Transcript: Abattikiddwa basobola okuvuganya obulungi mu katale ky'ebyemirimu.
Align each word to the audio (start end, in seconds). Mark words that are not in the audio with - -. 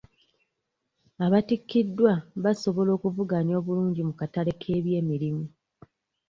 Abattikiddwa 1.25 2.13
basobola 2.43 2.91
okuvuganya 2.97 3.53
obulungi 3.59 4.01
mu 4.07 4.13
katale 4.19 4.51
ky'ebyemirimu. 4.61 5.45